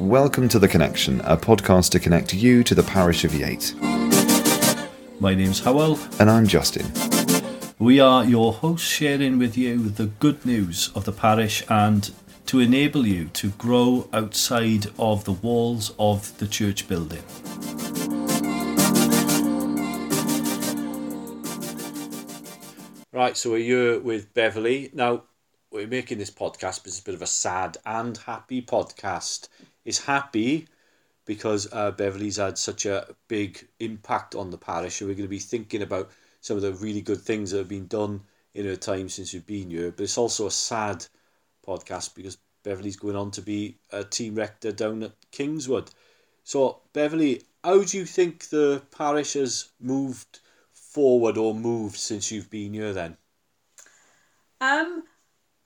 Welcome 0.00 0.48
to 0.50 0.60
The 0.60 0.68
Connection, 0.68 1.20
a 1.22 1.36
podcast 1.36 1.90
to 1.90 1.98
connect 1.98 2.32
you 2.32 2.62
to 2.62 2.72
the 2.72 2.84
parish 2.84 3.24
of 3.24 3.34
Yate. 3.34 3.74
My 5.18 5.34
name's 5.34 5.58
Howell. 5.58 5.98
And 6.20 6.30
I'm 6.30 6.46
Justin. 6.46 6.86
We 7.80 7.98
are 7.98 8.24
your 8.24 8.52
hosts 8.52 8.86
sharing 8.86 9.38
with 9.38 9.58
you 9.58 9.88
the 9.88 10.06
good 10.06 10.46
news 10.46 10.92
of 10.94 11.04
the 11.04 11.10
parish 11.10 11.64
and 11.68 12.08
to 12.46 12.60
enable 12.60 13.08
you 13.08 13.24
to 13.30 13.48
grow 13.50 14.08
outside 14.12 14.86
of 15.00 15.24
the 15.24 15.32
walls 15.32 15.92
of 15.98 16.38
the 16.38 16.46
church 16.46 16.86
building. 16.86 17.24
Right, 23.12 23.36
so 23.36 23.50
we're 23.50 23.58
here 23.58 23.98
with 23.98 24.32
Beverley. 24.32 24.90
Now, 24.94 25.24
we're 25.72 25.86
making 25.86 26.18
this 26.18 26.30
podcast, 26.30 26.82
but 26.82 26.86
it's 26.86 27.00
a 27.00 27.04
bit 27.04 27.14
of 27.14 27.22
a 27.22 27.26
sad 27.26 27.76
and 27.84 28.16
happy 28.16 28.62
podcast. 28.62 29.48
It's 29.88 30.04
happy 30.04 30.68
because 31.24 31.66
uh, 31.72 31.92
Beverley's 31.92 32.36
had 32.36 32.58
such 32.58 32.84
a 32.84 33.06
big 33.26 33.66
impact 33.80 34.34
on 34.34 34.50
the 34.50 34.58
parish. 34.58 35.00
And 35.00 35.08
we're 35.08 35.14
going 35.14 35.24
to 35.24 35.30
be 35.30 35.38
thinking 35.38 35.80
about 35.80 36.10
some 36.42 36.58
of 36.58 36.62
the 36.62 36.74
really 36.74 37.00
good 37.00 37.22
things 37.22 37.52
that 37.52 37.56
have 37.56 37.70
been 37.70 37.86
done 37.86 38.20
in 38.52 38.66
her 38.66 38.76
time 38.76 39.08
since 39.08 39.32
we've 39.32 39.46
been 39.46 39.70
here. 39.70 39.90
But 39.90 40.02
it's 40.02 40.18
also 40.18 40.46
a 40.46 40.50
sad 40.50 41.06
podcast 41.66 42.14
because 42.14 42.36
Beverley's 42.62 42.96
going 42.96 43.16
on 43.16 43.30
to 43.30 43.40
be 43.40 43.78
a 43.90 44.04
team 44.04 44.34
rector 44.34 44.72
down 44.72 45.04
at 45.04 45.12
Kingswood. 45.30 45.88
So, 46.44 46.82
Beverley, 46.92 47.44
how 47.64 47.82
do 47.82 47.96
you 47.96 48.04
think 48.04 48.50
the 48.50 48.82
parish 48.90 49.32
has 49.32 49.70
moved 49.80 50.40
forward 50.74 51.38
or 51.38 51.54
moved 51.54 51.96
since 51.96 52.30
you've 52.30 52.50
been 52.50 52.74
here 52.74 52.92
then? 52.92 53.16
Um, 54.60 55.04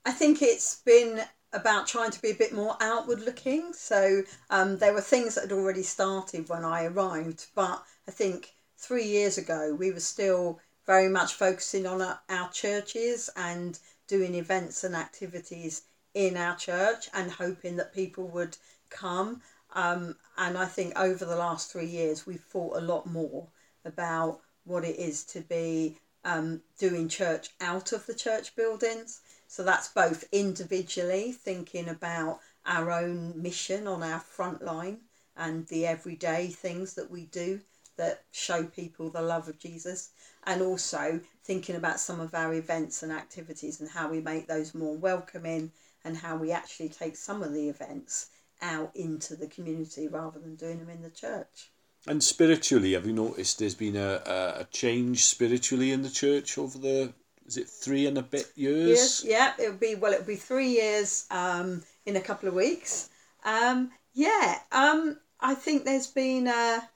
I 0.06 0.12
think 0.12 0.42
it's 0.42 0.77
been 0.77 1.22
about 1.53 1.86
trying 1.86 2.11
to 2.11 2.22
be 2.22 2.31
a 2.31 2.34
bit 2.34 2.53
more 2.53 2.77
outward 2.81 3.20
looking. 3.20 3.72
So 3.72 4.22
um, 4.50 4.78
there 4.78 4.95
were 4.95 5.00
things 5.00 5.34
that 5.34 5.42
had 5.42 5.53
already 5.53 5.83
started 5.83 6.48
when 6.48 6.64
I 6.64 6.84
arrived, 6.84 7.47
but 7.55 7.83
I 8.08 8.11
think 8.11 8.55
three 8.77 9.05
years 9.05 9.39
ago 9.39 9.75
we 9.78 9.91
were 9.91 10.00
still 10.00 10.61
very 10.86 11.08
much 11.08 11.34
focusing 11.34 11.86
on 11.86 12.03
our, 12.03 12.20
our 12.28 12.50
churches 12.50 13.30
and 13.36 13.78
doing 14.08 14.34
events 14.34 14.84
and 14.84 14.95
activities 14.95 15.83
in 16.14 16.36
our 16.36 16.56
church 16.56 17.08
and 17.14 17.30
hoping 17.30 17.77
that 17.77 17.95
people 17.95 18.28
would 18.28 18.56
come. 18.91 19.41
Um, 19.75 20.17
and 20.36 20.58
I 20.58 20.67
think 20.67 20.98
over 20.98 21.25
the 21.25 21.36
last 21.36 21.73
three 21.73 21.86
years 21.86 22.27
we've 22.27 22.41
thought 22.41 22.77
a 22.77 22.80
lot 22.80 23.06
more 23.06 23.47
about 23.84 24.41
what 24.64 24.84
it 24.84 24.97
is 24.97 25.25
to 25.25 25.41
be 25.41 25.97
um, 26.25 26.62
doing 26.78 27.08
church 27.08 27.48
out 27.61 27.92
of 27.92 28.06
the 28.06 28.14
church 28.14 28.55
buildings. 28.55 29.20
So 29.53 29.62
that's 29.62 29.89
both 29.89 30.25
individually 30.33 31.31
thinking 31.31 31.86
about 31.86 32.41
our 32.64 32.91
own 32.91 33.34
mission 33.42 33.86
on 33.86 34.03
our 34.03 34.19
front 34.19 34.64
line 34.64 35.00
and 35.36 35.67
the 35.67 35.86
everyday 35.86 36.48
things 36.48 36.95
that 36.95 37.11
we 37.11 37.27
do 37.27 37.61
that 37.98 38.25
show 38.30 38.64
people 38.64 39.11
the 39.11 39.20
love 39.20 39.48
of 39.48 39.58
Jesus, 39.58 40.08
and 40.45 40.62
also 40.62 41.20
thinking 41.45 41.77
about 41.77 42.01
some 42.01 42.18
of 42.18 42.33
our 42.35 42.55
events 42.55 43.02
and 43.02 43.12
activities 43.12 43.79
and 43.79 43.91
how 43.91 44.08
we 44.08 44.23
make 44.23 44.46
those 44.46 44.74
more 44.74 44.96
welcoming 44.96 45.70
and 46.02 46.17
how 46.17 46.35
we 46.35 46.51
actually 46.51 46.89
take 46.89 47.14
some 47.14 47.42
of 47.42 47.52
the 47.52 47.68
events 47.68 48.30
out 48.62 48.91
into 48.95 49.36
the 49.36 49.48
community 49.48 50.08
rather 50.08 50.41
than 50.41 50.55
doing 50.55 50.79
them 50.79 50.89
in 50.89 51.02
the 51.02 51.11
church. 51.11 51.70
And 52.07 52.24
spiritually, 52.24 52.95
have 52.95 53.05
you 53.05 53.12
noticed 53.12 53.58
there's 53.58 53.74
been 53.74 53.96
a, 53.96 54.23
a, 54.61 54.67
change 54.70 55.27
spiritually 55.27 55.92
in 55.92 56.01
the 56.01 56.08
church 56.08 56.57
over 56.57 56.79
the 56.79 57.12
is 57.47 57.57
it 57.57 57.69
three 57.69 58.07
and 58.07 58.19
a 58.19 58.23
bit 58.23 58.47
years? 58.55 58.89
Yes, 58.89 59.25
yeah, 59.25 59.53
it'll 59.58 59.77
be 59.77 59.95
well, 59.95 60.13
it'll 60.13 60.27
be 60.27 60.36
three 60.36 60.70
years 60.70 61.27
um, 61.30 61.83
in 62.07 62.17
a 62.17 62.20
couple 62.20 62.48
of 62.48 62.55
weeks. 62.55 63.11
Um, 63.45 63.91
yeah, 64.14 64.58
um, 64.70 65.19
I 65.41 65.55
think 65.55 65.85
there's 65.85 66.07
been 66.07 66.47
a 66.47 66.89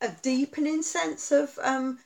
a 0.00 0.10
deepening 0.22 0.82
sense 0.82 1.32
of 1.32 1.58
um, 1.62 1.98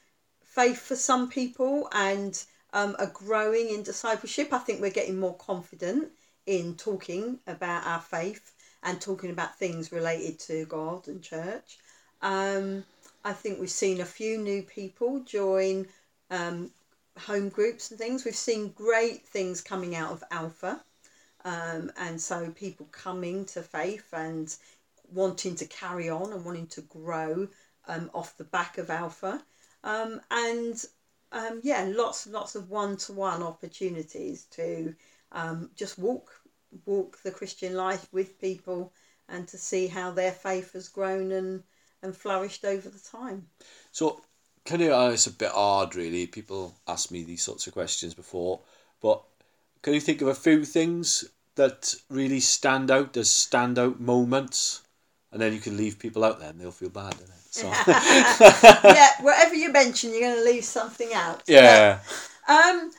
faith 0.44 0.80
for 0.80 0.96
some 0.96 1.28
people 1.28 1.88
and 1.92 2.44
um, 2.72 2.94
a 2.98 3.06
growing 3.06 3.70
in 3.70 3.82
discipleship. 3.82 4.52
I 4.52 4.58
think 4.58 4.80
we're 4.80 4.90
getting 4.90 5.18
more 5.18 5.36
confident 5.36 6.08
in 6.46 6.76
talking 6.76 7.38
about 7.46 7.86
our 7.86 8.00
faith 8.00 8.52
and 8.82 9.00
talking 9.00 9.30
about 9.30 9.58
things 9.58 9.92
related 9.92 10.38
to 10.40 10.64
God 10.66 11.08
and 11.08 11.22
church. 11.22 11.78
Um, 12.22 12.84
I 13.24 13.32
think 13.32 13.60
we've 13.60 13.70
seen 13.70 14.00
a 14.00 14.06
few 14.06 14.38
new 14.38 14.62
people 14.62 15.20
join 15.20 15.86
um, 16.30 16.70
home 17.20 17.48
groups 17.48 17.90
and 17.90 17.98
things. 17.98 18.24
We've 18.24 18.34
seen 18.34 18.72
great 18.72 19.26
things 19.26 19.60
coming 19.60 19.94
out 19.94 20.12
of 20.12 20.24
Alpha. 20.30 20.82
Um, 21.44 21.90
and 21.96 22.20
so 22.20 22.50
people 22.50 22.86
coming 22.92 23.44
to 23.46 23.62
faith 23.62 24.08
and 24.12 24.54
wanting 25.12 25.54
to 25.56 25.64
carry 25.66 26.08
on 26.08 26.32
and 26.32 26.44
wanting 26.44 26.66
to 26.68 26.82
grow 26.82 27.48
um, 27.88 28.10
off 28.14 28.36
the 28.36 28.44
back 28.44 28.78
of 28.78 28.90
Alpha. 28.90 29.42
Um, 29.82 30.20
and 30.30 30.84
um, 31.32 31.60
yeah, 31.62 31.86
lots 31.88 32.26
and 32.26 32.34
lots 32.34 32.54
of 32.54 32.70
one 32.70 32.96
to 32.98 33.12
one 33.12 33.42
opportunities 33.42 34.44
to 34.52 34.94
um, 35.32 35.70
just 35.76 35.98
walk 35.98 36.30
walk 36.86 37.20
the 37.22 37.30
Christian 37.30 37.74
life 37.74 38.06
with 38.12 38.40
people 38.40 38.92
and 39.28 39.46
to 39.48 39.58
see 39.58 39.86
how 39.86 40.10
their 40.10 40.32
faith 40.32 40.72
has 40.72 40.88
grown 40.88 41.32
and, 41.32 41.62
and 42.02 42.16
flourished 42.16 42.64
over 42.64 42.88
the 42.88 42.98
time. 42.98 43.46
So, 43.92 44.20
kind 44.64 44.82
of, 44.82 44.90
uh, 44.90 45.10
it's 45.12 45.26
a 45.26 45.32
bit 45.32 45.50
hard, 45.50 45.94
really. 45.94 46.26
People 46.26 46.74
ask 46.86 47.10
me 47.10 47.24
these 47.24 47.42
sorts 47.42 47.66
of 47.66 47.72
questions 47.72 48.14
before, 48.14 48.60
but 49.00 49.22
can 49.82 49.94
you 49.94 50.00
think 50.00 50.20
of 50.20 50.28
a 50.28 50.34
few 50.34 50.64
things 50.64 51.24
that 51.56 51.94
really 52.08 52.40
stand 52.40 52.90
out 52.90 53.16
as 53.16 53.28
standout 53.28 53.98
moments? 53.98 54.82
And 55.32 55.40
then 55.40 55.52
you 55.52 55.60
can 55.60 55.76
leave 55.76 55.98
people 55.98 56.24
out 56.24 56.40
there 56.40 56.50
and 56.50 56.60
they'll 56.60 56.72
feel 56.72 56.88
bad, 56.88 57.14
So. 57.50 57.68
yeah, 57.86 59.10
whatever 59.20 59.54
you 59.54 59.72
mention, 59.72 60.10
you're 60.10 60.20
going 60.20 60.36
to 60.36 60.44
leave 60.44 60.64
something 60.64 61.12
out. 61.14 61.42
Yeah. 61.46 62.00
But, 62.46 62.52
um, 62.52 62.90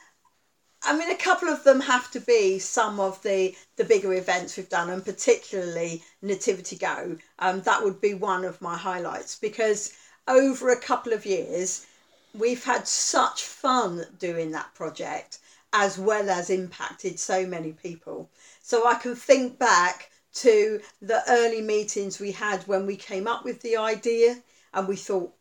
I 0.84 0.96
mean, 0.98 1.10
a 1.10 1.16
couple 1.16 1.48
of 1.48 1.62
them 1.62 1.80
have 1.80 2.10
to 2.12 2.20
be 2.20 2.58
some 2.58 2.98
of 2.98 3.22
the, 3.22 3.54
the 3.76 3.84
bigger 3.84 4.14
events 4.14 4.56
we've 4.56 4.68
done, 4.68 4.90
and 4.90 5.04
particularly 5.04 6.02
Nativity 6.22 6.76
Go. 6.76 7.16
Um, 7.38 7.60
that 7.62 7.84
would 7.84 8.00
be 8.00 8.14
one 8.14 8.44
of 8.44 8.60
my 8.60 8.76
highlights 8.76 9.38
because 9.38 9.92
over 10.28 10.70
a 10.70 10.80
couple 10.80 11.12
of 11.12 11.26
years, 11.26 11.86
we've 12.34 12.64
had 12.64 12.86
such 12.86 13.42
fun 13.42 14.04
doing 14.18 14.50
that 14.52 14.74
project 14.74 15.38
as 15.72 15.98
well 15.98 16.28
as 16.28 16.50
impacted 16.50 17.18
so 17.18 17.46
many 17.46 17.72
people. 17.72 18.30
So 18.62 18.86
I 18.86 18.94
can 18.94 19.14
think 19.14 19.58
back 19.58 20.10
to 20.34 20.80
the 21.00 21.22
early 21.28 21.60
meetings 21.60 22.18
we 22.18 22.32
had 22.32 22.62
when 22.62 22.86
we 22.86 22.96
came 22.96 23.26
up 23.26 23.44
with 23.44 23.60
the 23.62 23.76
idea 23.76 24.36
and 24.74 24.88
we 24.88 24.96
thought, 24.96 25.32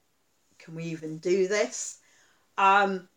can 0.59 0.75
we 0.75 0.85
even 0.85 1.17
do 1.17 1.47
this? 1.47 1.99
Um, 2.57 3.07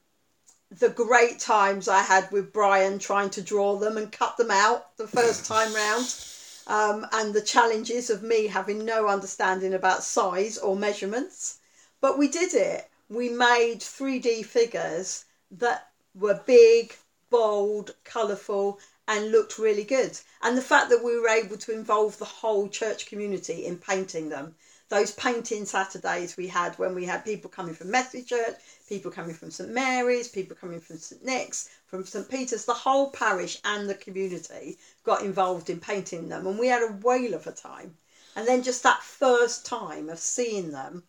the 0.71 0.89
great 0.89 1.39
times 1.39 1.89
I 1.89 2.03
had 2.03 2.31
with 2.33 2.53
Brian 2.53 2.99
trying 2.99 3.31
to 3.31 3.43
draw 3.43 3.77
them 3.77 3.97
and 3.97 4.11
cut 4.11 4.37
them 4.37 4.51
out 4.51 4.97
the 4.97 5.07
first 5.07 5.47
time 5.47 5.73
round, 5.75 6.05
um, 6.67 7.07
and 7.13 7.35
the 7.35 7.43
challenges 7.43 8.11
of 8.11 8.23
me 8.23 8.47
having 8.47 8.85
no 8.85 9.09
understanding 9.09 9.75
about 9.75 10.03
size 10.03 10.59
or 10.59 10.77
measurements. 10.77 11.59
But 12.01 12.19
we 12.19 12.29
did 12.29 12.55
it. 12.55 12.89
We 13.09 13.29
made 13.29 13.81
3D 13.81 14.45
figures 14.47 15.25
that 15.51 15.89
were 16.15 16.41
big, 16.47 16.95
bold, 17.31 17.95
colourful, 18.05 18.79
and 19.07 19.31
looked 19.31 19.59
really 19.59 19.85
good. 19.85 20.19
And 20.43 20.57
the 20.57 20.63
fact 20.63 20.89
that 20.91 21.05
we 21.05 21.19
were 21.19 21.29
able 21.29 21.59
to 21.59 21.73
involve 21.73 22.19
the 22.19 22.25
whole 22.25 22.69
church 22.69 23.07
community 23.07 23.67
in 23.67 23.79
painting 23.79 24.29
them 24.31 24.55
those 24.89 25.13
painting 25.13 25.65
Saturdays 25.65 26.37
we 26.37 26.47
had 26.47 26.79
when 26.79 26.95
we 26.95 27.05
had 27.05 27.25
people 27.25 27.51
coming 27.51 27.75
from 27.75 27.91
Methodist 27.91 28.29
Church, 28.29 28.55
people 28.89 29.11
coming 29.11 29.35
from 29.35 29.51
St 29.51 29.71
Mary's, 29.71 30.29
people 30.29 30.57
coming 30.57 30.81
from 30.81 30.99
St 30.99 31.25
Nick's, 31.25 31.71
from 31.87 32.05
St 32.05 32.29
Peter's, 32.29 32.65
the 32.65 32.75
whole 32.75 33.11
parish 33.11 33.59
and 33.65 33.89
the 33.89 33.95
community 33.95 34.79
got 35.03 35.23
involved 35.23 35.71
in 35.71 35.81
painting 35.81 36.29
them, 36.29 36.47
and 36.47 36.59
we 36.59 36.69
had 36.69 36.83
a 36.83 36.93
whale 36.93 37.35
of 37.35 37.47
a 37.47 37.53
time. 37.53 37.97
And 38.37 38.47
then 38.47 38.63
just 38.63 38.83
that 38.83 39.03
first 39.03 39.65
time 39.65 40.09
of 40.09 40.19
seeing 40.19 40.71
them 40.71 41.05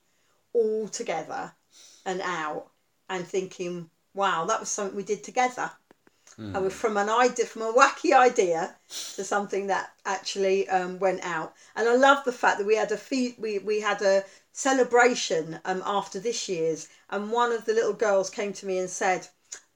all 0.54 0.88
together 0.88 1.52
and 2.06 2.22
out 2.22 2.68
and 3.10 3.28
thinking, 3.28 3.90
wow, 4.14 4.46
that 4.46 4.60
was 4.60 4.70
something 4.70 4.96
we 4.96 5.04
did 5.04 5.24
together. 5.24 5.72
Mm. 6.40 6.56
And 6.56 6.74
from 6.74 6.98
an 6.98 7.10
idea, 7.10 7.46
from 7.46 7.62
a 7.62 7.74
wacky 7.74 8.12
idea 8.12 8.76
to 9.16 9.24
something 9.24 9.68
that 9.68 9.94
actually 10.06 10.68
um, 10.68 11.00
went 11.00 11.24
out. 11.24 11.54
And 11.76 11.88
I 11.88 11.96
love 11.96 12.26
the 12.26 12.34
fact 12.34 12.58
that 12.58 12.68
we 12.68 12.76
had 12.76 12.92
a 12.92 12.98
fee- 12.98 13.36
we 13.38 13.60
we 13.60 13.80
had 13.80 14.02
a 14.02 14.26
celebration 14.52 15.60
um, 15.64 15.82
after 15.86 16.20
this 16.20 16.50
year's, 16.50 16.90
and 17.10 17.32
one 17.32 17.54
of 17.54 17.64
the 17.66 17.74
little 17.74 17.94
girls 17.94 18.30
came 18.30 18.52
to 18.54 18.66
me 18.66 18.78
and 18.78 18.90
said, 18.90 19.28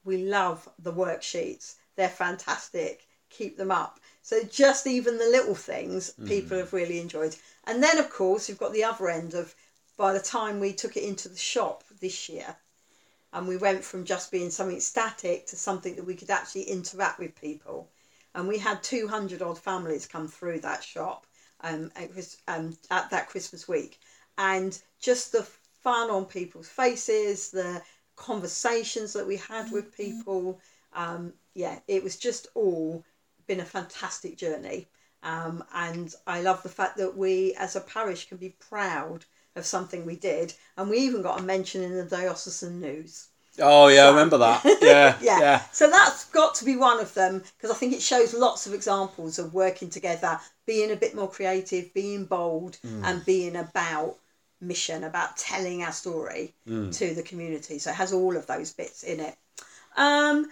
"We 0.04 0.18
love 0.18 0.68
the 0.78 0.92
worksheets. 0.92 1.76
They're 1.96 2.08
fantastic. 2.08 3.06
Keep 3.30 3.56
them 3.56 3.70
up." 3.70 3.98
So 4.22 4.42
just 4.44 4.86
even 4.86 5.16
the 5.16 5.24
little 5.24 5.54
things 5.54 6.10
people 6.26 6.58
mm. 6.58 6.60
have 6.60 6.72
really 6.74 7.00
enjoyed. 7.00 7.36
And 7.64 7.82
then 7.82 7.96
of 7.98 8.10
course 8.10 8.48
you've 8.48 8.58
got 8.58 8.74
the 8.74 8.84
other 8.84 9.08
end 9.08 9.32
of 9.32 9.54
by 9.96 10.12
the 10.12 10.20
time 10.20 10.60
we 10.60 10.72
took 10.74 10.96
it 10.96 11.04
into 11.04 11.28
the 11.28 11.38
shop 11.38 11.84
this 12.00 12.28
year 12.28 12.56
and 13.32 13.46
we 13.46 13.56
went 13.56 13.84
from 13.84 14.04
just 14.04 14.30
being 14.30 14.50
something 14.50 14.80
static 14.80 15.46
to 15.46 15.56
something 15.56 15.94
that 15.96 16.04
we 16.04 16.14
could 16.14 16.30
actually 16.30 16.62
interact 16.62 17.18
with 17.18 17.40
people. 17.40 17.88
And 18.34 18.48
we 18.48 18.58
had 18.58 18.82
200 18.82 19.42
odd 19.42 19.58
families 19.58 20.06
come 20.06 20.28
through 20.28 20.60
that 20.60 20.82
shop, 20.82 21.26
um, 21.62 21.90
at, 21.96 22.10
um, 22.48 22.76
at 22.90 23.10
that 23.10 23.28
Christmas 23.28 23.68
week, 23.68 23.98
and 24.38 24.80
just 25.00 25.32
the 25.32 25.42
fun 25.82 26.10
on 26.10 26.24
people's 26.24 26.68
faces, 26.68 27.50
the 27.50 27.82
conversations 28.16 29.12
that 29.12 29.26
we 29.26 29.36
had 29.36 29.70
with 29.72 29.96
people. 29.96 30.60
Um, 30.92 31.32
yeah, 31.54 31.78
it 31.88 32.02
was 32.02 32.16
just 32.16 32.48
all 32.54 33.04
been 33.46 33.60
a 33.60 33.64
fantastic 33.64 34.36
journey. 34.36 34.88
Um, 35.22 35.64
and 35.74 36.14
I 36.26 36.40
love 36.40 36.62
the 36.62 36.68
fact 36.68 36.96
that 36.96 37.16
we, 37.16 37.54
as 37.54 37.76
a 37.76 37.80
parish, 37.80 38.28
can 38.28 38.38
be 38.38 38.56
proud 38.58 39.24
of 39.56 39.66
something 39.66 40.06
we 40.06 40.16
did, 40.16 40.54
and 40.76 40.88
we 40.88 40.98
even 40.98 41.22
got 41.22 41.40
a 41.40 41.42
mention 41.42 41.82
in 41.82 41.96
the 41.96 42.04
diocesan 42.04 42.80
news. 42.80 43.28
Oh 43.60 43.88
yeah, 43.88 44.06
I 44.06 44.10
remember 44.10 44.38
that. 44.38 44.64
Yeah, 44.80 45.16
yeah. 45.20 45.40
yeah. 45.40 45.62
So 45.72 45.90
that's 45.90 46.24
got 46.26 46.54
to 46.56 46.64
be 46.64 46.76
one 46.76 47.00
of 47.00 47.12
them 47.14 47.42
because 47.56 47.70
I 47.70 47.74
think 47.78 47.92
it 47.92 48.00
shows 48.02 48.32
lots 48.32 48.66
of 48.66 48.74
examples 48.74 49.38
of 49.38 49.52
working 49.52 49.90
together, 49.90 50.38
being 50.66 50.90
a 50.92 50.96
bit 50.96 51.14
more 51.14 51.28
creative, 51.28 51.92
being 51.92 52.24
bold, 52.24 52.78
and 53.04 53.24
being 53.26 53.56
about 53.56 54.16
mission, 54.60 55.04
about 55.04 55.36
telling 55.36 55.82
our 55.82 55.92
story 55.92 56.54
to 56.92 57.14
the 57.14 57.22
community. 57.22 57.78
So 57.78 57.90
it 57.90 57.96
has 57.96 58.12
all 58.12 58.36
of 58.36 58.46
those 58.46 58.72
bits 58.72 59.02
in 59.02 59.20
it. 59.20 59.36
Um, 59.96 60.48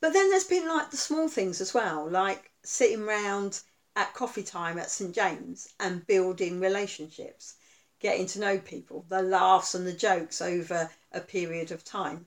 but 0.00 0.12
then 0.12 0.30
there's 0.30 0.44
been 0.44 0.68
like 0.68 0.90
the 0.90 0.96
small 0.96 1.28
things 1.28 1.60
as 1.60 1.72
well, 1.74 2.08
like 2.08 2.50
sitting 2.62 3.04
round 3.04 3.60
at 3.96 4.12
coffee 4.14 4.42
time 4.42 4.78
at 4.78 4.90
St 4.90 5.14
James 5.14 5.68
and 5.80 6.06
building 6.06 6.60
relationships, 6.60 7.54
getting 8.00 8.26
to 8.26 8.40
know 8.40 8.58
people, 8.58 9.04
the 9.08 9.22
laughs 9.22 9.74
and 9.74 9.86
the 9.86 9.92
jokes 9.92 10.40
over 10.40 10.90
a 11.12 11.20
period 11.20 11.70
of 11.70 11.84
time. 11.84 12.26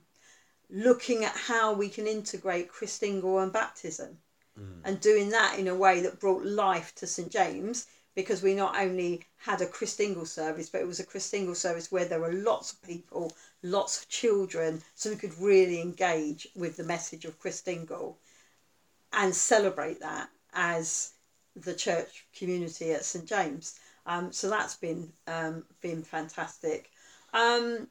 Looking 0.68 1.24
at 1.24 1.36
how 1.36 1.72
we 1.72 1.88
can 1.88 2.06
integrate 2.06 2.70
Christingle 2.70 3.42
and 3.42 3.52
baptism 3.52 4.18
mm. 4.58 4.80
and 4.84 5.00
doing 5.00 5.30
that 5.30 5.58
in 5.58 5.68
a 5.68 5.74
way 5.74 6.00
that 6.00 6.20
brought 6.20 6.44
life 6.44 6.94
to 6.96 7.06
St 7.06 7.30
James 7.30 7.86
because 8.14 8.42
we 8.42 8.54
not 8.54 8.76
only 8.76 9.24
had 9.36 9.60
a 9.60 9.66
Christingle 9.66 10.26
service 10.26 10.68
but 10.68 10.80
it 10.80 10.86
was 10.86 11.00
a 11.00 11.06
Christingle 11.06 11.56
service 11.56 11.90
where 11.90 12.04
there 12.04 12.20
were 12.20 12.32
lots 12.32 12.72
of 12.72 12.82
people 12.82 13.32
lots 13.62 14.02
of 14.02 14.08
children 14.08 14.82
so 14.94 15.10
we 15.10 15.16
could 15.16 15.38
really 15.38 15.80
engage 15.80 16.48
with 16.54 16.76
the 16.76 16.84
message 16.84 17.24
of 17.24 17.40
Christingle 17.40 18.16
and 19.12 19.34
celebrate 19.34 20.00
that 20.00 20.28
as 20.52 21.12
the 21.56 21.74
church 21.74 22.26
community 22.36 22.92
at 22.92 23.04
St 23.04 23.26
James 23.26 23.78
um, 24.10 24.32
so 24.32 24.50
that's 24.50 24.76
been 24.76 25.02
um, 25.26 25.64
been 25.80 26.02
fantastic 26.02 26.90
um, 27.32 27.88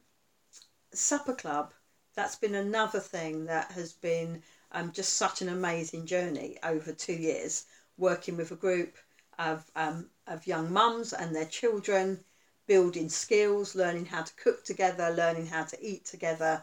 supper 0.92 1.34
club 1.34 1.72
that's 2.14 2.36
been 2.36 2.54
another 2.54 3.00
thing 3.00 3.46
that 3.46 3.70
has 3.72 3.92
been 3.92 4.42
um, 4.72 4.92
just 4.92 5.14
such 5.14 5.42
an 5.42 5.48
amazing 5.48 6.06
journey 6.06 6.58
over 6.62 6.92
two 6.92 7.14
years, 7.14 7.64
working 7.96 8.36
with 8.36 8.50
a 8.50 8.56
group 8.56 8.96
of, 9.38 9.64
um, 9.76 10.10
of 10.26 10.46
young 10.46 10.72
mums 10.72 11.12
and 11.12 11.34
their 11.34 11.46
children, 11.46 12.22
building 12.66 13.08
skills, 13.08 13.74
learning 13.74 14.06
how 14.06 14.22
to 14.22 14.34
cook 14.34 14.64
together, 14.64 15.10
learning 15.10 15.46
how 15.46 15.64
to 15.64 15.84
eat 15.84 16.04
together. 16.04 16.62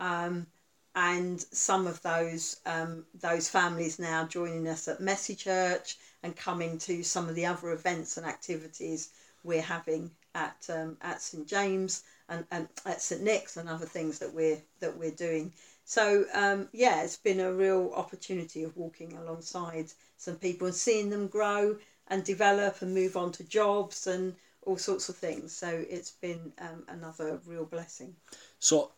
Um, 0.00 0.46
and 0.94 1.38
some 1.52 1.86
of 1.86 2.00
those 2.00 2.56
those 3.20 3.50
families 3.50 3.98
now 3.98 4.24
joining 4.24 4.66
us 4.66 4.88
at 4.88 4.98
Messy 4.98 5.34
Church 5.34 5.98
and 6.26 6.36
coming 6.36 6.76
to 6.76 7.04
some 7.04 7.28
of 7.28 7.36
the 7.36 7.46
other 7.46 7.70
events 7.70 8.16
and 8.16 8.26
activities 8.26 9.10
we're 9.44 9.62
having 9.62 10.10
at 10.34 10.68
um, 10.68 10.96
at 11.00 11.22
St 11.22 11.46
James 11.46 12.02
and, 12.28 12.44
and 12.50 12.68
at 12.84 13.00
St 13.00 13.22
Nick's 13.22 13.56
and 13.56 13.68
other 13.68 13.86
things 13.86 14.18
that 14.18 14.34
we're 14.34 14.60
that 14.80 14.98
we're 14.98 15.12
doing. 15.12 15.52
So 15.84 16.24
um, 16.34 16.68
yeah, 16.72 17.04
it's 17.04 17.16
been 17.16 17.38
a 17.38 17.52
real 17.52 17.92
opportunity 17.94 18.64
of 18.64 18.76
walking 18.76 19.12
alongside 19.12 19.86
some 20.18 20.34
people 20.36 20.66
and 20.66 20.76
seeing 20.76 21.10
them 21.10 21.28
grow 21.28 21.76
and 22.08 22.24
develop 22.24 22.82
and 22.82 22.92
move 22.92 23.16
on 23.16 23.30
to 23.32 23.44
jobs 23.44 24.08
and 24.08 24.34
all 24.62 24.76
sorts 24.76 25.08
of 25.08 25.16
things. 25.16 25.52
So 25.52 25.84
it's 25.88 26.10
been 26.10 26.52
um, 26.58 26.82
another 26.88 27.38
real 27.46 27.64
blessing. 27.64 28.16
So 28.58 28.90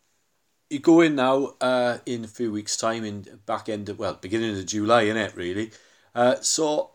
you 0.70 0.78
go 0.78 1.02
in 1.02 1.14
now 1.14 1.56
uh, 1.60 1.98
in 2.06 2.24
a 2.24 2.28
few 2.28 2.50
weeks' 2.50 2.78
time, 2.78 3.04
in 3.04 3.26
back 3.44 3.68
end 3.68 3.90
of 3.90 3.98
well, 3.98 4.14
beginning 4.14 4.58
of 4.58 4.64
July, 4.64 5.02
isn't 5.02 5.16
it? 5.18 5.36
Really. 5.36 5.72
Uh, 6.14 6.36
so 6.40 6.92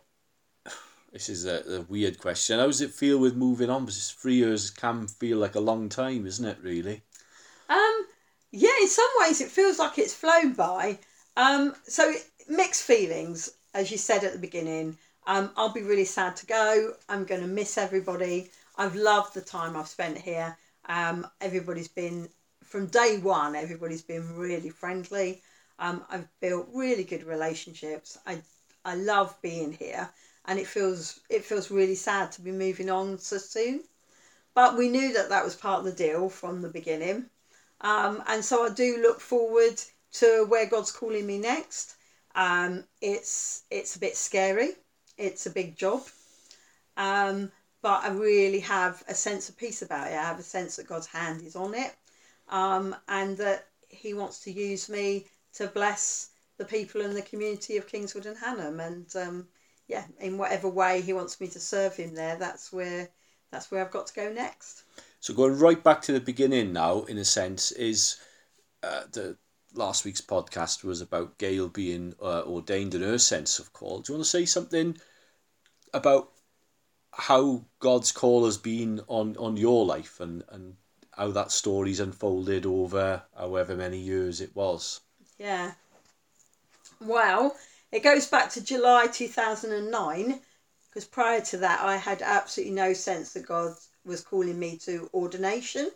this 1.14 1.30
is 1.30 1.46
a, 1.46 1.64
a 1.78 1.82
weird 1.82 2.18
question. 2.18 2.60
How 2.60 2.66
does 2.66 2.82
it 2.82 2.92
feel 2.92 3.20
with 3.20 3.36
moving 3.36 3.70
on? 3.70 3.86
Because 3.86 4.12
three 4.12 4.36
years 4.36 4.72
can 4.72 5.08
feel 5.08 5.38
like 5.38 5.56
a 5.56 5.60
long 5.60 5.88
time, 5.88 6.26
isn't 6.26 6.46
it? 6.46 6.58
Really. 6.62 7.04
Um, 7.70 8.08
yeah, 8.52 8.76
in 8.82 8.88
some 8.88 9.10
ways 9.22 9.40
it 9.40 9.50
feels 9.50 9.78
like 9.78 10.00
it's 10.00 10.14
flown 10.14 10.54
by. 10.54 10.98
Um, 11.38 11.76
so 11.84 12.14
mixed 12.50 12.84
feelings, 12.84 13.52
as 13.74 13.92
you 13.92 13.98
said 13.98 14.24
at 14.24 14.34
the 14.34 14.40
beginning. 14.40 14.98
Um, 15.26 15.52
I'll 15.56 15.72
be 15.72 15.84
really 15.84 16.06
sad 16.06 16.36
to 16.38 16.46
go. 16.48 16.94
I'm 17.08 17.24
going 17.26 17.42
to 17.42 17.48
miss 17.48 17.78
everybody. 17.78 18.50
I've 18.76 18.96
loved 18.96 19.36
the 19.36 19.42
time 19.42 19.78
I've 19.78 19.88
spent 19.88 20.18
here. 20.18 20.58
Um, 20.90 21.26
everybody's 21.40 21.88
been 21.88 22.28
from 22.64 22.88
day 22.88 23.20
one. 23.20 23.56
Everybody's 23.56 24.02
been 24.02 24.36
really 24.36 24.70
friendly. 24.70 25.42
Um, 25.80 26.04
I've 26.10 26.28
built 26.42 26.68
really 26.74 27.04
good 27.04 27.24
relationships. 27.24 28.18
I 28.26 28.42
I 28.86 28.96
love 28.96 29.34
being 29.42 29.72
here, 29.72 30.10
and 30.46 30.60
it 30.60 30.68
feels 30.68 31.20
it 31.30 31.44
feels 31.46 31.72
really 31.72 31.96
sad 31.96 32.32
to 32.34 32.42
be 32.42 32.52
moving 32.52 32.90
on 32.90 33.18
so 33.20 33.38
soon. 33.38 33.84
But 34.54 34.78
we 34.78 34.90
knew 34.90 35.14
that 35.14 35.30
that 35.30 35.44
was 35.44 35.56
part 35.56 35.80
of 35.80 35.86
the 35.86 35.92
deal 35.92 36.30
from 36.30 36.62
the 36.62 36.70
beginning. 36.70 37.30
Um, 37.82 38.24
and 38.28 38.44
so 38.46 38.66
I 38.66 38.70
do 38.70 39.02
look 39.02 39.20
forward 39.20 39.82
to 40.14 40.46
where 40.48 40.68
God's 40.68 40.92
calling 40.92 41.26
me 41.26 41.38
next. 41.40 41.96
Um, 42.36 42.86
it's 43.02 43.64
it's 43.70 43.96
a 43.96 44.00
bit 44.00 44.16
scary. 44.16 44.72
It's 45.18 45.46
a 45.46 45.52
big 45.52 45.76
job, 45.76 46.02
um, 46.98 47.52
but 47.82 48.04
I 48.04 48.10
really 48.10 48.60
have 48.62 49.04
a 49.08 49.14
sense 49.14 49.50
of 49.50 49.58
peace 49.58 49.82
about 49.84 50.08
it. 50.08 50.16
I 50.16 50.24
have 50.24 50.40
a 50.40 50.44
sense 50.44 50.76
that 50.76 50.88
God's 50.88 51.08
hand 51.08 51.44
is 51.44 51.56
on 51.56 51.76
it, 51.76 51.94
um, 52.50 52.96
and 53.08 53.38
that 53.38 53.68
He 53.90 54.14
wants 54.14 54.40
to 54.42 54.52
use 54.52 54.90
me 54.90 55.28
to 55.54 55.68
bless 55.68 56.30
the 56.58 56.66
people 56.66 57.02
in 57.02 57.14
the 57.14 57.22
community 57.22 57.78
of 57.78 57.88
Kingswood 57.88 58.26
and 58.26 58.38
Hanham. 58.38 58.80
And 58.80 59.16
um, 59.16 59.48
yeah, 59.94 60.06
in 60.20 60.40
whatever 60.40 60.68
way 60.68 61.02
He 61.02 61.14
wants 61.14 61.40
me 61.40 61.48
to 61.50 61.60
serve 61.60 61.96
Him 61.96 62.16
there, 62.16 62.36
that's 62.36 62.74
where 62.74 63.10
that's 63.52 63.70
where 63.70 63.86
I've 63.86 63.92
got 63.92 64.08
to 64.08 64.14
go 64.14 64.34
next. 64.34 64.84
So 65.20 65.36
going 65.36 65.60
right 65.60 65.82
back 65.82 66.02
to 66.04 66.12
the 66.12 66.20
beginning 66.20 66.74
now, 66.74 67.04
in 67.04 67.20
a 67.20 67.26
sense, 67.26 67.72
is 67.72 68.18
uh, 68.82 69.04
the 69.12 69.38
last 69.76 70.04
week's 70.04 70.22
podcast 70.22 70.84
was 70.84 71.02
about 71.02 71.38
Gail 71.38 71.70
being 71.70 72.16
uh, 72.20 72.42
ordained 72.42 72.96
in 72.96 73.04
her 73.04 73.20
sense 73.20 73.60
of 73.60 73.72
call. 73.72 74.00
Do 74.00 74.12
you 74.12 74.18
want 74.18 74.26
to 74.26 74.30
say 74.32 74.46
something 74.46 74.98
about 75.94 76.32
how 77.12 77.64
God's 77.78 78.12
call 78.12 78.46
has 78.46 78.58
been 78.58 79.02
on, 79.08 79.38
on 79.38 79.56
your 79.56 79.86
life 79.86 80.20
and, 80.20 80.44
and 80.50 80.76
how 81.12 81.30
that 81.30 81.52
story's 81.52 82.00
unfolded 82.00 82.66
over 82.66 83.22
however 83.38 83.76
many 83.76 84.00
years 84.00 84.42
it 84.42 84.56
was? 84.56 85.02
Yeah. 85.38 85.74
Well, 87.00 87.56
it 87.94 88.02
goes 88.02 88.26
back 88.26 88.50
to 88.50 88.64
July 88.64 89.06
2009 89.06 90.40
because 90.90 91.06
prior 91.06 91.42
to 91.42 91.58
that, 91.58 91.80
I 91.80 91.96
had 91.98 92.24
absolutely 92.24 92.74
no 92.74 92.92
sense 92.94 93.34
that 93.34 93.46
God 93.46 93.76
was 94.04 94.22
calling 94.22 94.58
me 94.58 94.78
to 94.78 95.12
ordination. 95.14 95.92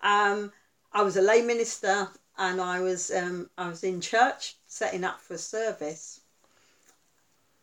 Um, 0.00 0.52
I 0.92 1.02
was 1.02 1.16
a 1.16 1.22
lay 1.22 1.42
minister 1.42 2.08
and 2.38 2.60
I 2.60 2.78
was 2.78 3.10
um, 3.10 3.50
I 3.58 3.68
was 3.68 3.82
in 3.82 4.00
church 4.00 4.54
setting 4.68 5.02
up 5.02 5.20
for 5.20 5.34
a 5.34 5.38
service, 5.38 6.20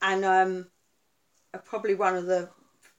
and 0.01 0.25
um, 0.25 0.67
probably 1.63 1.95
one 1.95 2.17
of 2.17 2.25
the 2.25 2.49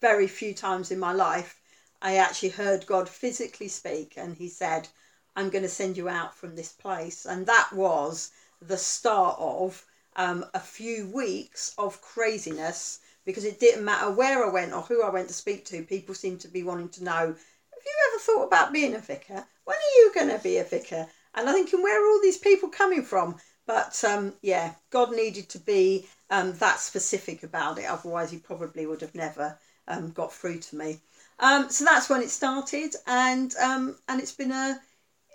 very 0.00 0.26
few 0.26 0.54
times 0.54 0.90
in 0.90 0.98
my 0.98 1.12
life 1.12 1.60
I 2.00 2.16
actually 2.16 2.50
heard 2.50 2.86
God 2.86 3.10
physically 3.10 3.68
speak, 3.68 4.14
and 4.16 4.34
He 4.34 4.48
said, 4.48 4.88
"I'm 5.36 5.50
going 5.50 5.64
to 5.64 5.68
send 5.68 5.98
you 5.98 6.08
out 6.08 6.34
from 6.34 6.56
this 6.56 6.72
place," 6.72 7.26
and 7.26 7.44
that 7.46 7.74
was 7.74 8.30
the 8.62 8.78
start 8.78 9.36
of 9.38 9.84
um, 10.16 10.44
a 10.54 10.60
few 10.60 11.08
weeks 11.08 11.74
of 11.78 12.00
craziness 12.00 13.00
because 13.24 13.44
it 13.44 13.60
didn't 13.60 13.84
matter 13.84 14.10
where 14.10 14.44
I 14.44 14.50
went 14.50 14.72
or 14.72 14.82
who 14.82 15.02
I 15.02 15.10
went 15.10 15.28
to 15.28 15.34
speak 15.34 15.64
to. 15.66 15.84
People 15.84 16.14
seemed 16.14 16.40
to 16.40 16.48
be 16.48 16.62
wanting 16.62 16.88
to 16.90 17.04
know, 17.04 17.26
"Have 17.26 17.84
you 17.84 17.92
ever 18.10 18.18
thought 18.20 18.46
about 18.46 18.72
being 18.72 18.94
a 18.94 18.98
vicar? 18.98 19.46
When 19.64 19.76
are 19.76 19.96
you 19.96 20.12
going 20.14 20.28
to 20.28 20.38
be 20.38 20.58
a 20.58 20.64
vicar?" 20.64 21.08
And 21.34 21.48
I'm 21.48 21.54
thinking, 21.54 21.82
where 21.82 22.02
are 22.02 22.10
all 22.10 22.20
these 22.20 22.38
people 22.38 22.68
coming 22.68 23.02
from? 23.02 23.36
But 23.66 24.02
um, 24.04 24.34
yeah, 24.42 24.74
God 24.90 25.12
needed 25.12 25.48
to 25.50 25.58
be 25.58 26.06
um, 26.30 26.52
that 26.54 26.80
specific 26.80 27.42
about 27.42 27.78
it. 27.78 27.84
Otherwise, 27.84 28.30
He 28.30 28.38
probably 28.38 28.86
would 28.86 29.00
have 29.00 29.14
never 29.14 29.58
um, 29.88 30.10
got 30.10 30.32
through 30.32 30.58
to 30.58 30.76
me. 30.76 31.00
Um, 31.38 31.70
so 31.70 31.84
that's 31.84 32.08
when 32.08 32.22
it 32.22 32.30
started, 32.30 32.94
and 33.06 33.54
um, 33.56 33.96
and 34.08 34.20
it's 34.20 34.32
been 34.32 34.52
a 34.52 34.80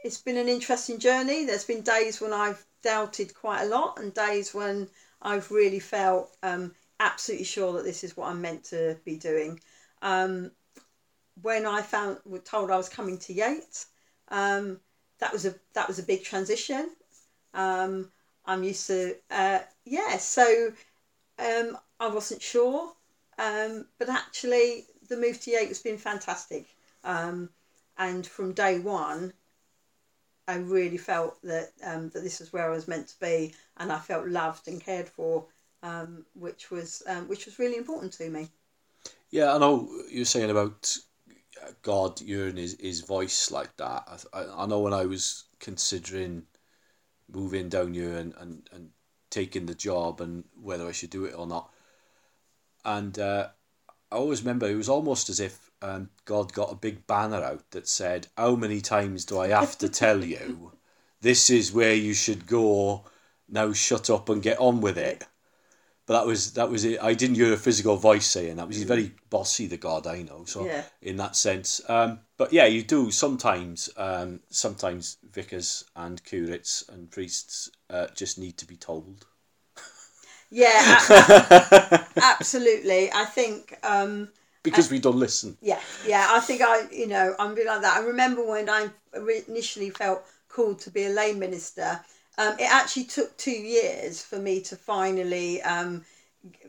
it's 0.03 0.22
been 0.22 0.38
an 0.38 0.48
interesting 0.48 1.00
journey. 1.00 1.46
There's 1.46 1.65
been 1.65 1.81
days 1.81 2.22
when 2.22 2.34
I've 2.34 2.63
doubted 2.91 3.29
quite 3.44 3.63
a 3.63 3.72
lot, 3.77 3.91
and 4.00 4.13
days 4.13 4.48
when 4.53 4.77
I've 5.22 5.51
really 5.51 5.79
felt 5.79 6.25
um, 6.44 6.63
absolutely 7.00 7.46
sure 7.46 7.72
that 7.74 7.86
this 7.86 8.03
is 8.03 8.15
what 8.17 8.29
I'm 8.29 8.41
meant 8.41 8.63
to 8.74 8.98
be 9.06 9.15
doing. 9.17 9.60
Um, 10.01 10.51
when 11.41 11.65
I 11.65 11.82
found 11.82 12.17
were 12.25 12.39
told 12.51 12.72
I 12.72 12.77
was 12.77 12.89
coming 12.89 13.17
to 13.20 13.34
Yates, 13.34 13.88
um, 14.29 14.79
that 15.20 15.32
was 15.34 15.46
a 15.46 15.53
that 15.74 15.88
was 15.88 16.00
a 16.00 16.03
big 16.12 16.24
transition. 16.24 16.89
Um, 17.53 18.12
I'm 18.46 18.63
used 18.63 18.88
to 18.88 19.15
uh, 19.32 19.60
yeah, 19.86 20.17
so 20.17 20.46
um, 21.39 21.77
I 22.00 22.08
wasn't 22.10 22.41
sure 22.41 22.94
Um, 23.39 23.88
but 24.00 24.10
actually, 24.10 24.88
the 25.10 25.17
move 25.17 25.39
to 25.41 25.51
Yate 25.51 25.70
has 25.70 25.82
been 25.82 26.00
fantastic. 26.00 26.65
Um, 27.03 27.50
and 27.98 28.25
from 28.27 28.53
day 28.53 28.79
one, 28.79 29.34
I 30.48 30.56
really 30.56 30.98
felt 30.98 31.42
that 31.44 31.72
um, 31.84 32.10
that 32.10 32.24
this 32.24 32.39
was 32.39 32.54
where 32.54 32.66
I 32.66 32.74
was 32.74 32.88
meant 32.88 33.08
to 33.10 33.20
be, 33.20 33.54
and 33.77 33.92
I 33.92 34.00
felt 34.00 34.27
loved 34.27 34.68
and 34.68 34.82
cared 34.82 35.10
for, 35.10 35.46
um, 35.84 36.25
which 36.34 36.72
was 36.72 37.04
um, 37.08 37.27
which 37.27 37.46
was 37.46 37.60
really 37.60 37.77
important 37.77 38.13
to 38.13 38.30
me. 38.30 38.50
Yeah, 39.30 39.54
I 39.54 39.58
know 39.58 39.89
you're 40.10 40.25
saying 40.25 40.50
about 40.50 40.96
uh, 41.62 41.72
God 41.82 42.20
hearing 42.20 42.56
his, 42.56 42.77
his 42.80 43.01
voice 43.01 43.51
like 43.51 43.75
that. 43.77 44.25
I, 44.34 44.39
I, 44.39 44.63
I 44.63 44.66
know 44.68 44.80
when 44.80 44.94
I 44.94 45.06
was 45.06 45.46
considering 45.60 46.44
moving 47.30 47.68
down 47.68 47.94
here 47.94 48.16
and, 48.16 48.34
and, 48.38 48.70
and 48.72 48.89
taking 49.30 49.66
the 49.66 49.75
job 49.75 50.22
and 50.22 50.46
whether 50.62 50.88
I 50.88 50.94
should 50.94 51.10
do 51.10 51.25
it 51.25 51.36
or 51.38 51.46
not. 51.46 51.72
And 52.86 53.20
uh, 53.20 53.50
I 54.11 54.15
always 54.15 54.41
remember 54.41 54.67
it 54.67 54.75
was 54.75 54.89
almost 54.89 55.29
as 55.29 55.39
if 55.39 55.69
um, 55.81 56.09
God 56.25 56.53
got 56.53 56.71
a 56.71 56.75
big 56.75 57.05
banner 57.07 57.43
out 57.43 57.69
that 57.71 57.87
said, 57.87 58.27
How 58.37 58.55
many 58.55 58.81
times 58.81 59.25
do 59.25 59.39
I 59.39 59.49
have 59.49 59.77
to 59.79 59.89
tell 59.89 60.23
you 60.23 60.71
this 61.21 61.49
is 61.49 61.73
where 61.73 61.93
you 61.93 62.13
should 62.13 62.47
go? 62.47 63.05
Now 63.49 63.73
shut 63.73 64.09
up 64.09 64.29
and 64.29 64.41
get 64.41 64.59
on 64.59 64.81
with 64.81 64.97
it. 64.97 65.25
But 66.05 66.19
that 66.19 66.25
was 66.25 66.53
that 66.53 66.69
was 66.69 66.85
it. 66.85 67.03
I 67.03 67.13
didn't 67.13 67.35
hear 67.35 67.53
a 67.53 67.57
physical 67.57 67.97
voice 67.97 68.25
saying 68.25 68.55
that. 68.55 68.67
He's 68.67 68.83
very 68.83 69.13
bossy, 69.29 69.67
the 69.67 69.75
God 69.75 70.07
I 70.07 70.21
know. 70.21 70.45
So 70.45 70.65
Yeah. 70.65 70.83
in 71.01 71.17
that 71.17 71.35
sense, 71.35 71.81
um, 71.89 72.21
but 72.37 72.53
yeah, 72.53 72.65
you 72.65 72.81
do 72.81 73.11
sometimes. 73.11 73.89
Um, 73.97 74.39
sometimes 74.49 75.17
vicars 75.29 75.83
and 75.97 76.23
curates 76.23 76.85
and 76.87 77.11
priests 77.11 77.69
uh, 77.89 78.07
just 78.15 78.37
need 78.39 78.57
to 78.57 78.65
be 78.65 78.77
told. 78.77 79.25
Yeah, 80.50 81.00
absolutely. 82.22 83.12
I 83.12 83.25
think. 83.25 83.77
Um, 83.84 84.30
because 84.63 84.92
we 84.92 85.00
don't 85.00 85.16
listen. 85.16 85.58
Yeah, 85.62 85.80
yeah. 86.06 86.27
I 86.30 86.39
think 86.42 86.62
I, 86.62 86.88
you 86.92 87.08
know, 87.08 87.36
I'm 87.39 87.56
bit 87.56 87.68
like 87.68 87.82
that. 87.82 87.98
I 87.98 88.01
remember 88.01 88.46
when 88.46 88.70
I 88.70 88.89
initially 89.48 89.89
felt 89.92 90.24
called 90.50 90.80
to 90.80 90.92
be 90.92 91.06
a 91.06 91.10
lay 91.10 91.34
minister. 91.34 92.00
Um, 92.38 92.56
it 92.60 92.70
actually 92.72 93.06
took 93.06 93.36
two 93.38 93.51
years 93.51 94.22
for 94.22 94.38
me 94.38 94.62
to 94.62 94.75
finally 94.75 95.62
um, 95.62 96.04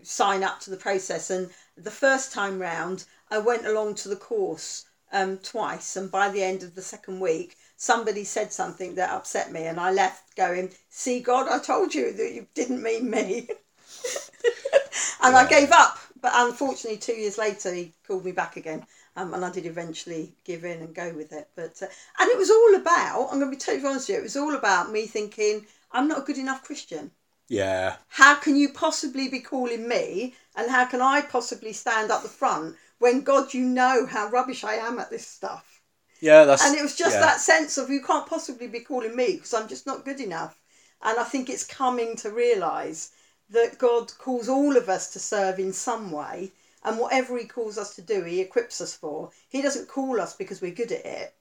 sign 0.03 0.43
up 0.43 0.61
to 0.61 0.71
the 0.71 0.77
process. 0.77 1.31
And 1.31 1.51
the 1.77 1.91
first 1.91 2.33
time 2.33 2.59
round, 2.61 3.05
I 3.31 3.39
went 3.39 3.67
along 3.67 3.97
to 3.97 4.09
the 4.09 4.17
course 4.17 4.87
um, 5.13 5.39
twice. 5.39 5.97
And 5.97 6.11
by 6.11 6.29
the 6.31 6.43
end 6.43 6.63
of 6.63 6.75
the 6.75 6.83
second 6.83 7.21
week, 7.21 7.57
somebody 7.77 8.25
said 8.25 8.53
something 8.53 8.95
that 8.97 9.11
upset 9.11 9.53
me, 9.53 9.65
and 9.67 9.81
I 9.81 9.91
left 9.93 10.37
going, 10.37 10.73
"See, 10.91 11.21
God, 11.21 11.49
I 11.49 11.59
told 11.59 11.95
you 11.95 12.13
that 12.13 12.33
you 12.33 12.47
didn't 12.55 12.83
mean 12.83 13.11
me." 13.11 13.49
and 15.23 15.37
I 15.37 15.47
gave 15.49 15.71
up. 15.73 15.99
But 16.21 16.33
unfortunately, 16.35 16.99
two 16.99 17.12
years 17.12 17.38
later, 17.38 17.73
he 17.73 17.93
called 18.07 18.25
me 18.25 18.33
back 18.33 18.57
again, 18.57 18.85
um, 19.17 19.35
and 19.35 19.45
I 19.45 19.50
did 19.50 19.67
eventually 19.67 20.33
give 20.45 20.65
in 20.65 20.81
and 20.81 20.95
go 20.95 21.12
with 21.15 21.33
it. 21.33 21.49
But 21.55 21.81
uh, 21.81 21.87
and 22.19 22.31
it 22.31 22.37
was 22.37 22.50
all 22.50 22.75
about. 22.75 23.29
I'm 23.31 23.38
going 23.38 23.50
to 23.50 23.57
be 23.57 23.61
totally 23.61 23.87
honest 23.87 24.09
with 24.09 24.17
you. 24.17 24.21
It 24.21 24.25
was 24.25 24.37
all 24.37 24.55
about 24.55 24.91
me 24.91 25.07
thinking 25.07 25.65
I'm 25.93 26.09
not 26.09 26.19
a 26.19 26.23
good 26.23 26.38
enough 26.38 26.65
Christian. 26.65 27.12
Yeah, 27.49 27.97
How 28.09 28.35
can 28.35 28.57
you 28.57 28.69
possibly 28.69 29.29
be 29.29 29.41
calling 29.41 29.88
me, 29.88 30.35
and 30.55 30.71
how 30.71 30.85
can 30.85 31.00
I 31.00 31.23
possibly 31.23 31.73
stand 31.73 32.11
up 32.11 32.23
the 32.23 32.29
front 32.29 32.77
when 32.99 33.23
God, 33.23 33.55
you 33.55 33.65
know 33.65 34.07
how 34.07 34.29
rubbish 34.29 34.65
I 34.65 34.75
am 34.75 34.99
at 34.99 35.11
this 35.11 35.27
stuff. 35.27 35.81
yeah, 36.21 36.45
that's. 36.45 36.65
And 36.65 36.77
it 36.77 36.83
was 36.83 36.97
just 36.97 37.15
yeah. 37.17 37.21
that 37.21 37.41
sense 37.41 37.79
of 37.79 37.91
you 37.91 38.03
can't 38.03 38.27
possibly 38.27 38.67
be 38.67 38.81
calling 38.81 39.17
me 39.17 39.35
because 39.37 39.55
I'm 39.55 39.69
just 39.69 39.87
not 39.87 40.05
good 40.05 40.21
enough. 40.21 40.61
And 41.03 41.19
I 41.19 41.25
think 41.25 41.49
it's 41.49 41.65
coming 41.65 42.17
to 42.17 42.31
realise 42.31 43.12
that 43.50 43.78
God 43.78 44.12
calls 44.19 44.49
all 44.49 44.76
of 44.76 44.88
us 44.88 45.12
to 45.12 45.19
serve 45.19 45.59
in 45.59 45.73
some 45.73 46.11
way. 46.11 46.52
And 46.85 46.99
whatever 46.99 47.37
He 47.37 47.45
calls 47.45 47.76
us 47.76 47.95
to 47.97 48.02
do, 48.02 48.25
He 48.25 48.40
equips 48.40 48.81
us 48.81 48.95
for. 48.95 49.31
He 49.49 49.62
doesn't 49.62 49.88
call 49.88 50.21
us 50.21 50.35
because 50.35 50.61
we're 50.61 50.71
good 50.71 50.93
at 50.93 51.05
it. 51.05 51.35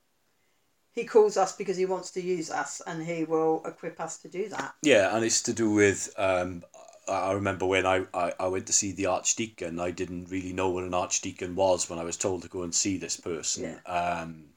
He 0.92 1.06
calls 1.06 1.38
us 1.38 1.56
because 1.56 1.78
He 1.78 1.86
wants 1.86 2.12
to 2.12 2.22
use 2.22 2.50
us 2.50 2.82
and 2.88 3.06
He 3.06 3.24
will 3.24 3.62
equip 3.66 4.00
us 4.00 4.18
to 4.20 4.28
do 4.28 4.50
that. 4.50 4.74
Yeah, 4.82 5.16
and 5.16 5.24
it's 5.24 5.42
to 5.44 5.54
do 5.54 5.72
with. 5.72 6.14
Um, 6.18 6.64
I 7.08 7.32
remember 7.34 7.66
when 7.66 7.86
I, 7.86 8.06
I, 8.14 8.34
I 8.38 8.48
went 8.48 8.68
to 8.68 8.74
see 8.74 8.92
the 8.92 9.06
archdeacon, 9.06 9.80
I 9.80 9.92
didn't 9.92 10.26
really 10.30 10.52
know 10.52 10.70
what 10.70 10.84
an 10.84 10.94
archdeacon 10.94 11.56
was 11.56 11.90
when 11.90 12.00
I 12.00 12.04
was 12.04 12.18
told 12.18 12.42
to 12.42 12.50
go 12.50 12.64
and 12.64 12.76
see 12.76 12.98
this 12.98 13.16
person. 13.18 13.80
Um, 13.86 14.48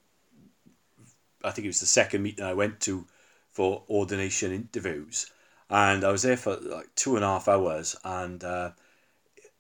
I 1.45 1.51
think 1.51 1.67
it 1.67 1.69
was 1.69 1.81
the 1.81 1.87
second 1.87 2.23
meeting 2.23 2.45
I 2.45 2.55
went 2.55 2.81
to 2.81 3.07
for 3.53 3.85
ordination 3.89 4.53
interviews, 4.53 5.31
and 5.71 6.05
I 6.05 6.11
was 6.11 6.23
there 6.23 6.37
for 6.37 6.57
like 6.57 6.93
two 6.97 7.15
and 7.15 7.25
a 7.25 7.29
half 7.29 7.49
hours, 7.49 7.97
and 8.05 8.43
uh, 8.43 8.73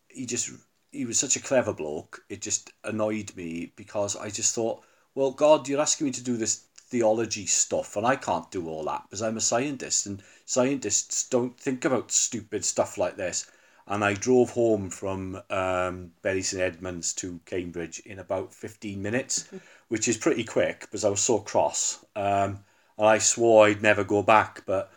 he 0.08 0.26
just 0.26 0.50
he 0.90 1.04
was 1.04 1.18
such 1.18 1.36
a 1.36 1.40
clever 1.40 1.72
bloke. 1.72 2.22
It 2.28 2.42
just 2.42 2.72
annoyed 2.82 3.34
me 3.36 3.72
because 3.76 4.16
I 4.16 4.28
just 4.28 4.54
thought, 4.54 4.82
well, 5.14 5.30
God, 5.30 5.68
you're 5.68 5.80
asking 5.80 6.06
me 6.06 6.12
to 6.12 6.24
do 6.24 6.36
this 6.36 6.64
theology 6.88 7.46
stuff, 7.46 7.96
and 7.96 8.04
I 8.04 8.16
can't 8.16 8.50
do 8.50 8.68
all 8.68 8.84
that 8.84 9.04
because 9.04 9.22
I'm 9.22 9.36
a 9.36 9.40
scientist, 9.40 10.06
and 10.06 10.20
scientists 10.44 11.28
don't 11.28 11.58
think 11.58 11.84
about 11.84 12.10
stupid 12.10 12.64
stuff 12.64 12.98
like 12.98 13.16
this. 13.16 13.48
And 13.86 14.04
I 14.04 14.14
drove 14.14 14.50
home 14.50 14.88
from 14.90 15.40
um, 15.50 16.12
Bury 16.22 16.42
St 16.42 16.62
Edmunds 16.62 17.12
to 17.14 17.40
Cambridge 17.44 18.00
in 18.00 18.20
about 18.20 18.54
15 18.54 19.00
minutes, 19.02 19.48
which 19.88 20.06
is 20.06 20.16
pretty 20.16 20.44
quick 20.44 20.80
because 20.80 21.04
I 21.04 21.08
was 21.08 21.20
so 21.20 21.38
cross. 21.40 22.04
Um, 22.14 22.60
and 22.98 23.06
I 23.08 23.18
swore 23.18 23.66
I'd 23.66 23.82
never 23.82 24.04
go 24.04 24.22
back, 24.22 24.62
but 24.66 24.92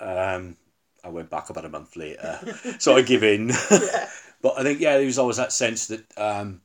um, 0.00 0.56
I 1.04 1.08
went 1.08 1.30
back 1.30 1.50
about 1.50 1.64
a 1.64 1.68
month 1.68 1.96
later. 1.96 2.40
so 2.78 2.96
I 2.96 3.02
give 3.02 3.22
in. 3.22 3.48
but 4.42 4.58
I 4.58 4.62
think, 4.62 4.80
yeah, 4.80 4.96
there 4.96 5.06
was 5.06 5.18
always 5.18 5.36
that 5.36 5.52
sense 5.52 5.86
that 5.88 6.04
um, 6.16 6.60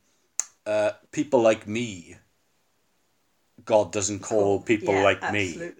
uh, 0.66 0.92
people 1.12 1.42
like 1.42 1.68
me, 1.68 2.16
God 3.66 3.92
doesn't 3.92 4.20
call 4.20 4.60
people 4.62 4.96
Yeah, 4.96 5.04
like 5.04 5.32
me 5.32 5.72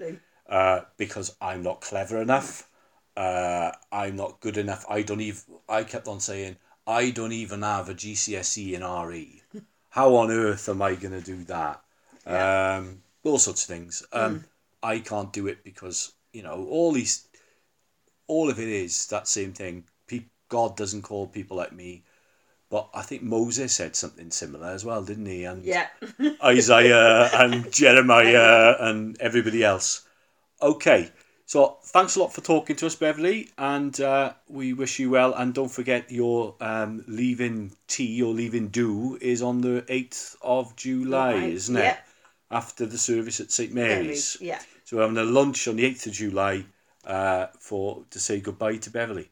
uh, 0.48 0.82
because 0.98 1.36
I'm 1.42 1.64
not 1.64 1.82
clever 1.82 2.22
enough. 2.22 2.70
Uh, 3.16 3.72
I'm 3.92 4.16
not 4.16 4.40
good 4.40 4.58
enough. 4.58 4.86
I 4.90 5.02
don't 5.02 5.22
even. 5.22 5.42
I 5.68 5.84
kept 5.84 6.08
on 6.08 6.20
saying 6.20 6.58
I 6.86 7.12
don't 7.12 7.32
even 7.32 7.62
have 7.62 7.90
a 7.90 7.94
GCSE 7.94 8.74
in 8.74 8.84
RE. 8.84 9.42
How 9.90 10.16
on 10.16 10.32
earth 10.32 10.70
am 10.70 10.82
I 10.82 10.96
going 10.96 11.14
to 11.14 11.22
do 11.22 11.44
that? 11.46 11.82
Um, 12.26 13.02
all 13.24 13.38
sorts 13.38 13.64
of 13.64 13.68
things. 13.68 14.04
Um, 14.14 14.46
I 14.84 15.00
can't 15.00 15.34
do 15.34 15.48
it 15.48 15.64
because 15.64 16.14
you 16.34 16.44
know 16.44 16.68
all 16.70 16.92
these. 16.92 17.28
All 18.32 18.50
of 18.50 18.60
it 18.60 18.68
is 18.70 19.08
that 19.08 19.28
same 19.28 19.54
thing. 19.54 19.84
God 20.48 20.76
doesn't 20.76 21.04
call 21.04 21.28
people 21.28 21.56
like 21.56 21.72
me. 21.72 22.04
But 22.70 22.90
I 22.94 23.04
think 23.04 23.24
Moses 23.24 23.72
said 23.74 23.96
something 23.96 24.32
similar 24.32 24.68
as 24.68 24.84
well, 24.84 25.02
didn't 25.02 25.26
he? 25.26 25.46
And 25.46 25.64
Yeah. 25.64 25.88
Isaiah 26.44 27.30
and 27.34 27.72
Jeremiah 27.82 28.76
and 28.80 29.16
everybody 29.22 29.64
else. 29.64 30.06
Okay, 30.62 31.10
so 31.46 31.78
thanks 31.86 32.16
a 32.16 32.20
lot 32.20 32.34
for 32.34 32.42
talking 32.42 32.76
to 32.78 32.86
us, 32.86 32.96
Beverley, 32.96 33.50
and 33.58 34.00
uh, 34.02 34.34
we 34.50 34.74
wish 34.74 35.00
you 35.00 35.10
well. 35.10 35.34
And 35.34 35.54
don't 35.54 35.72
forget 35.72 36.12
your 36.12 36.56
um, 36.60 37.04
leaving 37.08 37.72
tea 37.88 38.22
or 38.22 38.34
leaving 38.34 38.68
do 38.68 39.18
is 39.22 39.42
on 39.42 39.62
the 39.62 39.84
8th 39.90 40.36
of 40.42 40.76
July, 40.76 41.34
Right, 41.34 41.54
isn't 41.54 41.78
it? 41.78 41.84
yep. 41.84 42.08
After 42.52 42.86
the 42.86 42.98
service 42.98 43.40
at 43.40 43.52
St 43.52 43.74
Mary's. 43.74 44.36
Yeah. 44.42 44.60
So 44.84 44.98
we're 44.98 45.04
having 45.04 45.18
a 45.18 45.24
lunch 45.24 45.68
on 45.70 45.78
the 45.78 45.86
8th 45.90 46.08
of 46.08 46.14
July 46.14 46.66
uh, 47.06 47.48
for 47.60 48.06
to 48.10 48.20
say 48.20 48.40
goodbye 48.40 48.78
to 48.78 48.90
Beverley. 48.90 49.32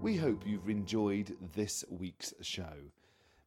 We 0.00 0.16
hope 0.16 0.46
you've 0.46 0.68
enjoyed 0.68 1.36
this 1.54 1.84
week's 1.88 2.34
show. 2.40 2.90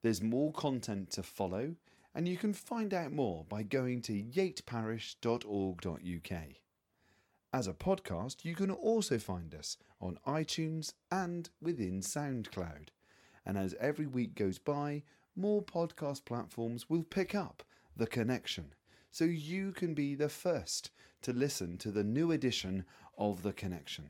There's 0.02 0.22
more 0.22 0.52
content 0.52 1.12
to 1.12 1.24
follow, 1.24 1.76
and 2.14 2.28
you 2.28 2.38
can 2.38 2.54
find 2.54 2.94
out 2.94 3.12
more 3.12 3.46
by 3.50 3.64
going 3.64 4.02
to 4.04 4.24
yateparish.org.uk. 4.24 6.42
As 7.54 7.68
a 7.68 7.74
podcast, 7.74 8.44
you 8.44 8.54
can 8.54 8.70
also 8.70 9.18
find 9.18 9.56
us 9.56 9.78
on 10.02 10.20
iTunes 10.28 10.94
and 11.10 11.50
within 11.62 12.02
SoundCloud. 12.02 12.90
And 13.46 13.58
as 13.58 13.76
every 13.80 14.08
week 14.08 14.36
goes 14.36 14.58
by, 14.58 15.04
more 15.36 15.62
podcast 15.62 16.26
platforms 16.26 16.90
will 16.90 17.04
pick 17.04 17.34
up 17.34 17.64
The 17.96 18.08
Connection, 18.08 18.74
so 19.16 19.24
you 19.24 19.72
can 19.72 19.94
be 19.94 20.14
the 20.14 20.28
first 20.28 20.92
to 21.22 21.32
listen 21.32 21.78
to 21.78 21.90
the 21.90 22.04
new 22.04 22.34
edition 22.34 22.84
of 23.18 23.44
The 23.44 23.54
Connection. 23.54 24.10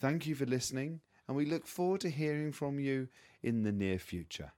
Thank 0.00 0.26
you 0.26 0.34
for 0.34 0.46
listening, 0.46 1.02
and 1.28 1.36
we 1.36 1.44
look 1.44 1.66
forward 1.66 2.00
to 2.00 2.08
hearing 2.08 2.50
from 2.50 2.80
you 2.80 3.08
in 3.42 3.62
the 3.62 3.72
near 3.72 3.98
future. 3.98 4.52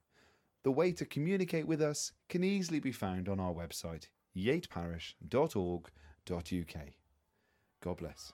The 0.63 0.71
way 0.71 0.93
to 0.93 1.05
communicate 1.05 1.67
with 1.67 1.83
us 1.83 2.13
can 2.29 2.45
easily 2.45 2.79
be 2.79 2.93
found 2.93 3.29
on 3.29 3.41
our 3.41 3.53
website, 3.53 4.07
yateparish.org.uk. 4.37 6.87
God 7.83 7.97
bless. 7.97 8.33